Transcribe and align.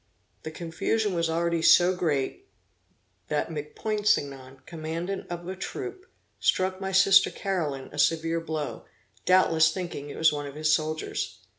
The 0.41 0.49
confusion 0.49 1.13
was 1.13 1.29
already 1.29 1.61
so 1.61 1.95
great, 1.95 2.47
that 3.27 3.49
McPoinsignon, 3.51 4.65
commandant 4.65 5.27
of 5.29 5.47
a 5.47 5.55
troop, 5.55 6.07
struck 6.39 6.81
my 6.81 6.91
sister 6.91 7.29
Caroline 7.29 7.87
a 7.91 7.99
severe 7.99 8.41
blow, 8.41 8.85
doubtless 9.27 9.71
thinking 9.71 10.09
it 10.09 10.17
was 10.17 10.33
one 10.33 10.47
of 10.47 10.55
his 10.55 10.73
soldiers. 10.73 11.41